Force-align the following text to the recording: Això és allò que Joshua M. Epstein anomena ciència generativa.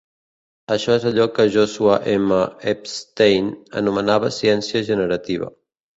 Això 0.75 0.93
és 0.99 1.03
allò 1.09 1.27
que 1.35 1.45
Joshua 1.55 1.99
M. 2.15 2.39
Epstein 2.73 3.53
anomena 3.83 4.19
ciència 4.39 4.83
generativa. 4.93 5.53